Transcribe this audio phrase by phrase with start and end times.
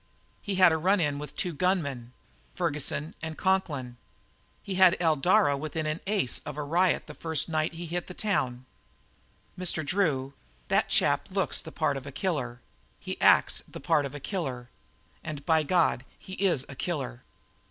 [0.41, 2.11] He had a run in with two gunmen,
[2.55, 3.97] Ferguson and Conklin.
[4.63, 8.15] He had Eldara within an ace of a riot the first night he hit the
[8.15, 8.65] town.
[9.55, 9.85] Mr.
[9.85, 10.33] Drew,
[10.69, 12.61] that chap looks the part of a killer;
[12.99, 14.71] he acts the part of a killer;
[15.23, 17.21] and by God, he is a killer."